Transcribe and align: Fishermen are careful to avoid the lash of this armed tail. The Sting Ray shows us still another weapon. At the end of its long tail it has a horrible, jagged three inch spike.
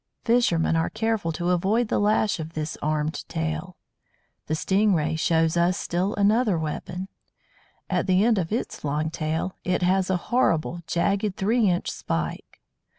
Fishermen 0.23 0.75
are 0.75 0.89
careful 0.89 1.31
to 1.33 1.51
avoid 1.51 1.87
the 1.87 1.99
lash 1.99 2.39
of 2.39 2.53
this 2.53 2.75
armed 2.81 3.23
tail. 3.29 3.77
The 4.47 4.55
Sting 4.55 4.95
Ray 4.95 5.15
shows 5.15 5.55
us 5.55 5.77
still 5.77 6.15
another 6.15 6.57
weapon. 6.57 7.07
At 7.87 8.07
the 8.07 8.25
end 8.25 8.39
of 8.39 8.51
its 8.51 8.83
long 8.83 9.11
tail 9.11 9.57
it 9.63 9.83
has 9.83 10.09
a 10.09 10.17
horrible, 10.31 10.81
jagged 10.87 11.37
three 11.37 11.69
inch 11.69 11.91
spike. 11.91 12.61